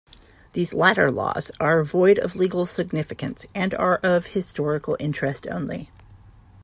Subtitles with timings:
[0.53, 5.91] These latter laws are void of legal significance and are of historical interest only.